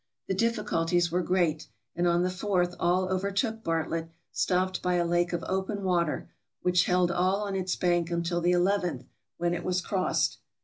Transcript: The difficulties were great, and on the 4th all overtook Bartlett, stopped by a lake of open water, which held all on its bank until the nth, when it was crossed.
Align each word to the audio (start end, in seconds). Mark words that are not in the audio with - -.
The 0.27 0.33
difficulties 0.33 1.11
were 1.11 1.21
great, 1.21 1.67
and 1.95 2.07
on 2.07 2.23
the 2.23 2.29
4th 2.29 2.73
all 2.79 3.07
overtook 3.09 3.63
Bartlett, 3.63 4.09
stopped 4.31 4.81
by 4.81 4.95
a 4.95 5.05
lake 5.05 5.31
of 5.31 5.43
open 5.47 5.83
water, 5.83 6.27
which 6.63 6.85
held 6.85 7.11
all 7.11 7.43
on 7.43 7.55
its 7.55 7.75
bank 7.75 8.09
until 8.09 8.41
the 8.41 8.53
nth, 8.53 9.05
when 9.37 9.53
it 9.53 9.63
was 9.63 9.79
crossed. 9.79 10.39